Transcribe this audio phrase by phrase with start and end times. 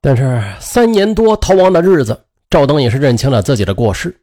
[0.00, 4.14] 但是三年多逃亡的日子，赵登也是认清了自己的过失。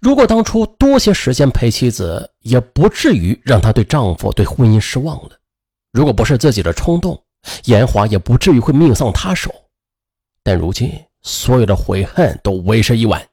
[0.00, 5.30] 如果当初多些时间陪妻子，也不至于让她对丈夫、对婚姻失望了。
[5.92, 7.20] 如果不是自己的冲动，
[7.64, 9.54] 严华也不至于会命丧他手。
[10.42, 10.92] 但如今，
[11.22, 13.24] 所有的悔恨都为时已晚。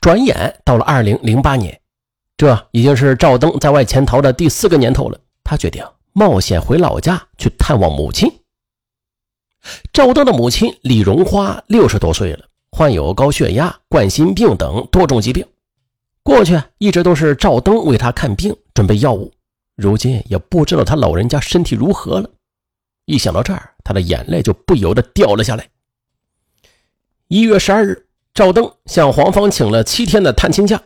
[0.00, 1.80] 转眼到了二零零八年，
[2.36, 5.18] 这已经是赵登在外潜逃的第四个年头了。
[5.44, 8.28] 他决定冒险回老家去探望母亲。
[9.92, 15.46] 赵登的母亲李荣花六十多岁了，患有高血压、冠心病等多种疾病。
[16.22, 19.32] 过去一直都是赵登为他看病、准备药物，
[19.76, 22.30] 如今也不知道他老人家身体如何了。
[23.04, 25.68] 一想到这儿，他的眼泪就不由得掉了下来。
[27.28, 30.82] 一月十二日，赵登向黄芳请了七天的探亲假，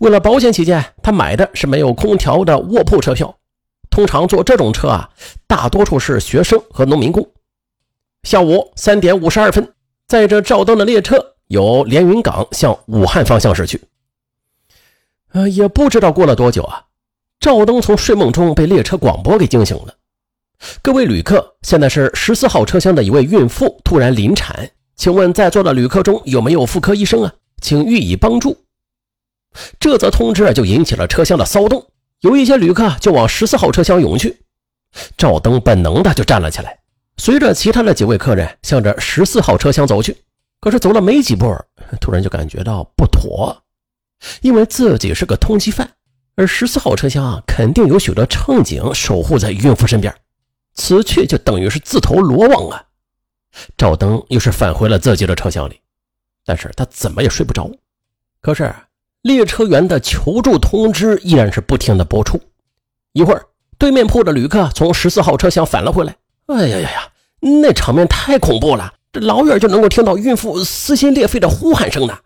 [0.00, 3.34] 为了保险起见，他买的是没有空调的卧铺车票。
[3.90, 5.10] 通常坐这种车啊，
[5.46, 7.26] 大多数是学生和农民工。
[8.28, 9.72] 下午三点五十二分，
[10.06, 13.80] 载着赵登的列车由连云港向武汉方向驶去。
[15.32, 16.82] 呃，也不知道过了多久啊，
[17.40, 19.94] 赵登从睡梦中被列车广播给惊醒了。
[20.82, 27.32] 各位旅客，现在是十四号车厢的一位孕妇突然临产，请问在座的旅客中有没有妇科医生啊？
[27.62, 28.58] 请予以帮助。
[29.80, 31.86] 这则通知啊就引起了车厢的骚动，
[32.20, 34.42] 有一些旅客就往十四号车厢涌去。
[35.16, 36.80] 赵登本能的就站了起来。
[37.18, 40.16] 随着其他的几位客人向着十四号车厢走去，
[40.60, 41.54] 可是走了没几步，
[42.00, 43.54] 突然就感觉到不妥，
[44.40, 45.90] 因为自己是个通缉犯，
[46.36, 50.14] 而十四号车厢啊肯定有许多乘警守护在孕妇身边，
[50.74, 52.84] 此去就等于是自投罗网啊！
[53.76, 55.80] 赵登又是返回了自己的车厢里，
[56.46, 57.68] 但是他怎么也睡不着。
[58.40, 58.72] 可是
[59.22, 62.40] 列车员的求助通知依然是不停的播出。
[63.12, 63.44] 一会儿，
[63.76, 66.14] 对面铺的旅客从十四号车厢返了回来。
[66.48, 67.12] 哎呀呀呀！
[67.40, 72.18] 那场面太恐怖了，这老远就能够听到孕妇撕心裂肺的呼喊声呢。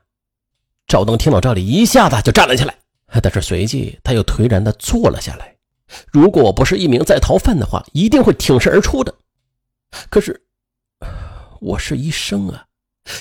[0.87, 2.75] 赵登听到这里，一下子就站了起来，
[3.21, 5.57] 但是随即他又颓然地坐了下来。
[6.13, 9.13] 如果我不是一名在逃犯的话，一定会挺身而出的。
[10.09, 10.41] 可是
[11.61, 12.65] 我是医生啊，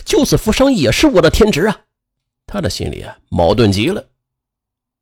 [0.05, 1.81] 救死扶伤也是我的天职啊。
[2.45, 4.05] 他的心里啊矛盾极了。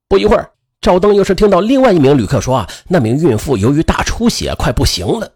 [0.08, 0.50] 不一会儿，
[0.80, 5.30] 赵登又是听到另外一名旅客说啊，那名孕妇由于大出血，快不行了。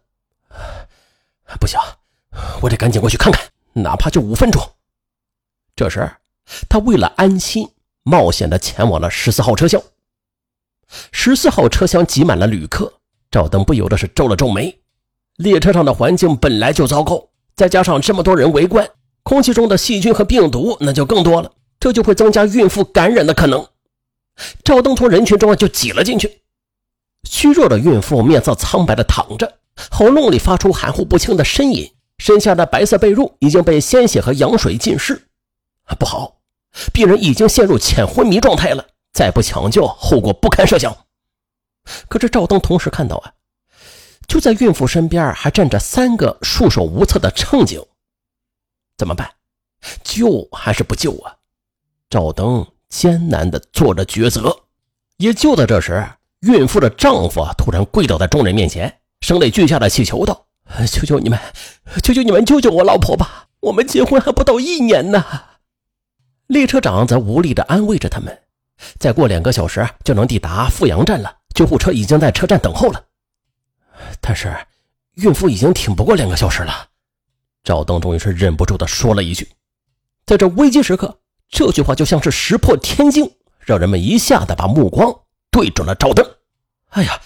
[1.59, 1.79] 不行，
[2.61, 3.43] 我得赶紧过去看看，
[3.73, 4.61] 哪怕就五分钟。
[5.75, 6.09] 这时，
[6.69, 7.69] 他为了安心，
[8.03, 9.81] 冒险的前往了十四号车厢。
[11.11, 12.93] 十四号车厢挤满了旅客，
[13.31, 14.79] 赵登不由得是皱了皱眉。
[15.37, 18.87] 列车上的环境本来就糟糕，再加上这么多人围观，
[19.23, 23.67] 空气中的细菌和病毒那就更多了，这就会增加孕妇感染的可能。
[24.63, 26.41] 赵登从人群中就挤了进去，
[27.23, 29.59] 虚弱的孕妇面色苍白的躺着。
[29.89, 35.27] 喉咙里发出含糊不清的呻吟，身下的白色被褥已经被鲜血和羊水浸湿。
[35.99, 36.37] 不好，
[36.93, 40.95] 病人已经陷入浅昏迷状态了，再不抢救，后果不堪设想。
[42.07, 43.33] 可是赵登同时看到啊，
[44.27, 47.83] 就在孕妇身边还站着三个束手无策的乘警，
[48.97, 49.29] 怎么办？
[50.03, 51.35] 救还是不救啊？
[52.09, 54.55] 赵登艰难地做着抉择。
[55.17, 56.07] 也就在这时，
[56.39, 59.01] 孕妇的丈夫突然跪倒在众人面前。
[59.23, 60.47] 声泪俱下的祈求道
[60.85, 61.39] ：“求求你们，
[62.03, 63.47] 求求你们救救我老婆吧！
[63.61, 65.23] 我们结婚还不到一年呢。”
[66.47, 68.37] 列车长则无力地安慰着他们
[68.99, 73.01] ：“再过两个小时就能抵达富阳站了，救护车已经在车站等候了。”
[74.19, 74.53] 但是
[75.13, 76.89] 孕妇已经挺不过两个小时了。
[77.63, 79.47] 赵登终于是忍不住地说了一句
[80.27, 81.17] ：“在这危机时刻，
[81.47, 83.31] 这句话就像是石破天惊，
[83.61, 85.17] 让人们一下子把目光
[85.49, 86.29] 对准了赵登。”
[86.91, 87.21] 哎呀！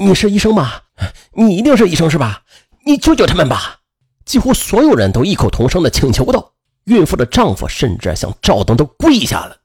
[0.00, 0.82] 你是医生吗？
[1.32, 2.44] 你一定是医生是吧？
[2.84, 3.80] 你救救他们吧！
[4.24, 6.54] 几乎所有人都异口同声的请求道。
[6.84, 9.58] 孕妇的丈夫甚至向赵登都跪下了。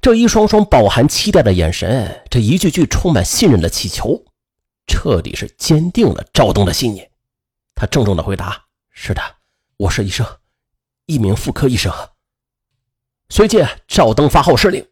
[0.00, 4.22] 这一双双饱含期待的眼神，这一句句充满信任的祈求，
[4.86, 7.10] 彻底是坚定了赵登的信念。
[7.74, 9.22] 他郑重的回答：“是的，
[9.78, 10.26] 我是医生，
[11.06, 11.92] 一名妇科医生。”
[13.30, 14.86] 随即，赵登发号施令，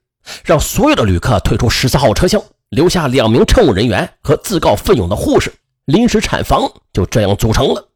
[0.45, 2.43] 让所有的旅客退出十四号车厢。
[2.71, 5.53] 留下两名乘务人员和自告奋勇的护士，
[5.85, 7.89] 临时产房就这样组成了。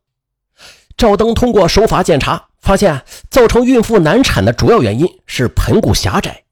[0.96, 6.44] 赵登通过手法检查，发现造成孕妇难产的主要原因是盆骨狭窄。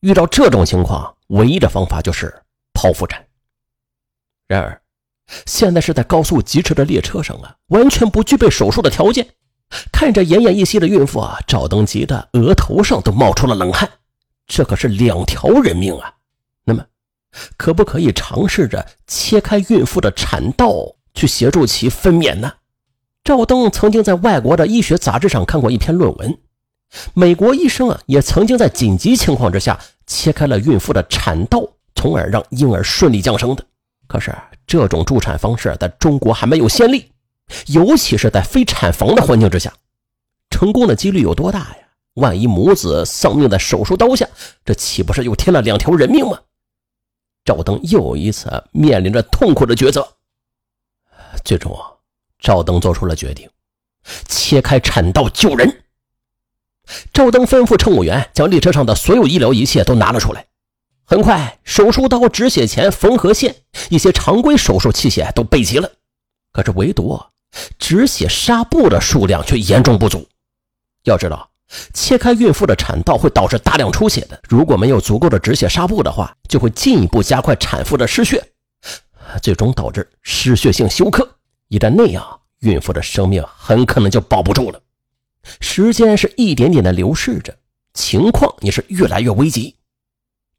[0.00, 2.34] 遇到这种情况，唯一的方法就是
[2.74, 3.24] 剖腹产。
[4.46, 4.80] 然而，
[5.46, 9.26] 现在是在高速疾驰的列车上啊，完全不具备手术的条件。
[9.90, 13.88] 看着奄奄一息的孕妇啊，赵登急得额头上都冒出了冷汗。
[14.46, 16.13] 这可是两条人命啊！
[17.56, 20.72] 可不可以尝试着切开孕妇的产道，
[21.14, 22.52] 去协助其分娩呢？
[23.22, 26.38] 赵登曾经在外国的医学杂志上看过一篇论文，
[27.14, 33.64] 美国医生啊也曾经在紧急情况之下切开了孕妇的产道，从而让婴儿顺利降生的。
[34.06, 34.34] 可是
[34.66, 37.10] 这种助产方式在中国还没有先例，
[37.68, 39.72] 尤其是在非产房的环境之下，
[40.50, 41.76] 成功的几率有多大呀？
[42.14, 44.28] 万一母子丧命在手术刀下，
[44.64, 46.38] 这岂不是又添了两条人命吗？
[47.44, 50.16] 赵登又一次面临着痛苦的抉择。
[51.44, 51.92] 最终啊，
[52.38, 53.48] 赵登做出了决定，
[54.26, 55.82] 切开产道救人。
[57.12, 60.46] 赵登吩咐乘务员将列车上的所有医疗仪器都拿了出来。
[61.06, 63.56] 很快，手术刀、止血钳、缝合线，
[63.90, 65.90] 一些常规手术器械都备齐了。
[66.50, 67.20] 可是，唯独
[67.78, 70.26] 止血纱布的数量却严重不足。
[71.02, 71.50] 要知道，
[71.92, 74.40] 切开孕妇的产道会导致大量出血的。
[74.48, 78.42] 如果没有足够的止血纱布的话，就会进一步加快产妇的失血，
[79.42, 81.28] 最终导致失血性休克。
[81.68, 84.80] 一旦那样，孕妇的生命很可能就保不住了。
[85.60, 87.54] 时间是一点点的流逝着，
[87.92, 89.74] 情况也是越来越危急。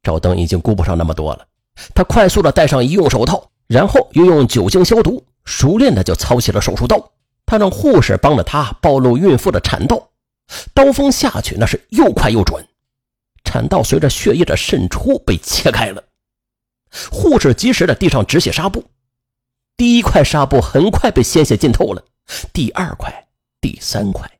[0.03, 1.47] 赵登已经顾不上那么多了，
[1.95, 7.11] 他快速的戴上医用手套，然后又用酒精消毒，熟练的就操起了手术刀。
[7.47, 10.09] 他让护士帮着他暴露孕妇的产道，
[10.73, 12.67] 刀锋下去那是又快又准，
[13.43, 16.03] 产道随着血液的渗出被切开了。
[17.11, 18.85] 护士及时的递上止血纱布，
[19.75, 22.03] 第一块纱布很快被鲜血浸透了，
[22.53, 23.27] 第二块、
[23.59, 24.31] 第三块。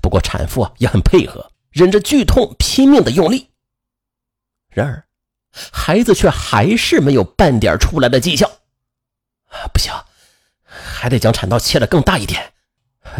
[0.00, 3.50] 不过产妇啊也很配合，忍着剧痛拼命的用力。
[4.68, 5.06] 然而，
[5.72, 8.50] 孩子却还是没有半点出来的迹象。
[9.72, 9.92] 不行，
[10.64, 12.52] 还得将产道切得更大一点。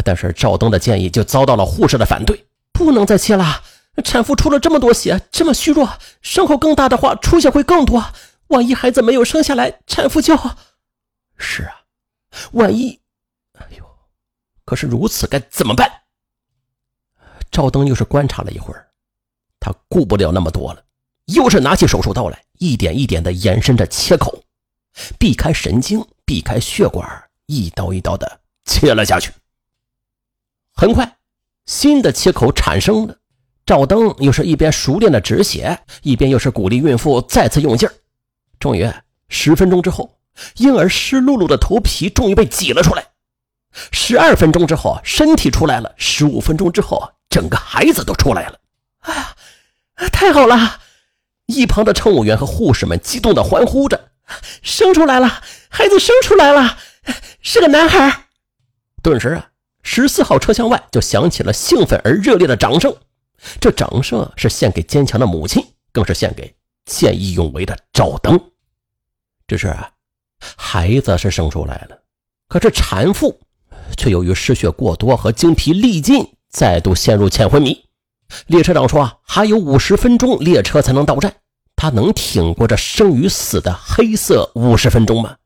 [0.03, 3.63] 但是赵登的建议就遭到了护士的反对，不能再切了。
[4.03, 5.89] 产妇出了这么多血，这么虚弱，
[6.21, 8.13] 伤口更大的话，出血会更多。
[8.47, 10.37] 万一孩子没有生下来，产妇就……
[11.37, 11.81] 是啊，
[12.51, 12.99] 万一……
[13.53, 13.83] 哎呦，
[14.65, 15.91] 可是如此该怎么办？
[17.49, 18.87] 赵登又是观察了一会儿，
[19.59, 20.83] 他顾不了那么多了。
[21.25, 24.43] 又是拿起手术刀来，一点一点的延伸着切口，
[25.17, 29.31] 避开神经，避开血管，一刀一刀的切了下去。
[30.79, 31.17] 很快，
[31.65, 33.17] 新的切口产生了。
[33.65, 37.91] 赵登又是一边熟练的止血，一边又是鼓励孕妇再次用劲儿。
[38.59, 38.87] 终于，
[39.27, 40.19] 十分钟之后，
[40.57, 43.07] 婴儿湿漉漉的头皮终于被挤了出来。
[43.91, 45.91] 十二分钟之后，身体出来了。
[45.97, 48.59] 十五分钟之后，整个孩子都出来了。
[48.99, 49.35] 哎呀，
[50.11, 50.81] 太好了！
[51.47, 54.11] 一旁的乘务员和护士们激动地欢呼着
[54.61, 56.77] ：“生出来了，孩子生出来了，
[57.41, 58.25] 是个男孩！”
[59.01, 59.49] 顿时啊，
[59.89, 62.93] 十四号车厢外就响起了兴奋而热烈的掌声。
[63.61, 66.53] 这掌声是献给坚强的母亲，更是献给
[66.85, 68.37] 见义勇为的赵登。
[69.47, 69.89] 只是啊，
[70.57, 71.97] 孩子是生出来了，
[72.49, 73.39] 可是产妇
[73.95, 77.85] 却由于失血过多和精疲力尽，再度陷入浅昏迷。
[78.47, 81.33] 列车长说啊：“还有五十分钟，列车才能到站。
[81.77, 85.37] 他能挺过这生与死的黑色五十分钟吗？”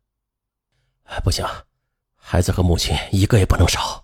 [1.24, 1.46] 不行，
[2.16, 4.01] 孩子和母亲一个也不能少。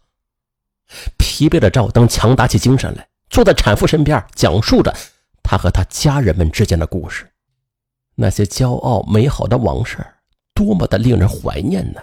[1.18, 4.96] 疲惫的赵登强打起精神来，坐在产妇身边，讲述着
[5.44, 7.30] 他和他家人们之间的故事。
[8.16, 9.98] 那些骄傲美好的往事，
[10.54, 12.02] 多么的令人怀念呢？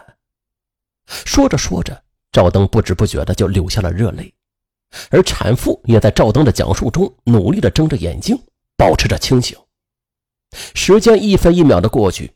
[1.07, 4.33] 说着说着，赵登不知不觉的就流下了热泪。
[5.11, 8.38] 而产妇也在赵登的讲述中努力的睁着眼睛，
[8.76, 9.59] 保持着清醒。
[10.75, 12.33] 时间一分一秒的过去，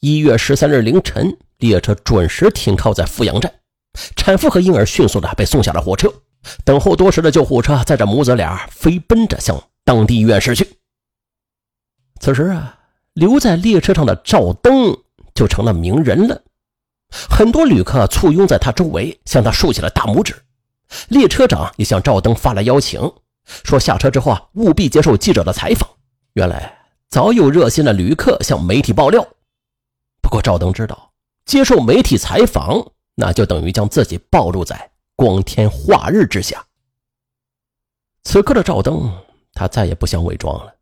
[0.00, 3.52] 一月十三日凌晨，列车准时停靠在富阳站，
[4.16, 6.12] 产妇和婴儿迅速的被送下了火车。
[6.64, 10.78] 等候多时的救护车载着母子俩飞奔着向当地医院驶去。
[12.18, 12.78] 此时啊，
[13.12, 14.96] 留在列车上的赵登
[15.34, 16.42] 就成了名人了，
[17.28, 20.34] 很多旅客簇拥在他周围，向他竖起了大拇指。
[21.08, 23.00] 列车长也向赵登发来邀请，
[23.44, 25.88] 说下车之后啊，务必接受记者的采访。
[26.32, 26.78] 原来
[27.08, 29.26] 早有热心的旅客向媒体爆料，
[30.22, 31.12] 不过赵登知道，
[31.44, 36.64] 接受媒体采访，那就等于将自己暴露在光天化日之下。
[38.24, 39.12] 此刻的赵登，
[39.52, 40.74] 他再也不想伪装了，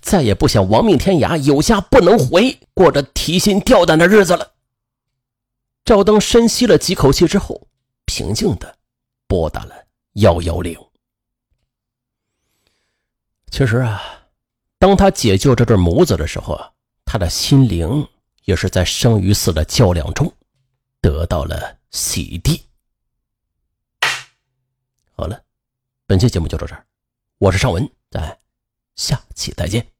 [0.00, 4.54] 再也不想亡命天涯，有家不能回，过着提心吊胆的日子了。
[5.84, 7.68] 赵登深吸了几口气之后，
[8.04, 8.76] 平静的。
[9.28, 9.74] 拨打了
[10.14, 10.76] 幺幺零。
[13.50, 14.00] 其实啊，
[14.78, 16.70] 当他解救这对母子的时候啊，
[17.04, 18.06] 他的心灵
[18.44, 20.32] 也是在生与死的较量中
[21.00, 22.66] 得到了洗地。
[25.14, 25.44] 好了，
[26.06, 26.86] 本期节目就到这儿，
[27.38, 28.38] 我是尚文，咱
[28.96, 29.95] 下期再见。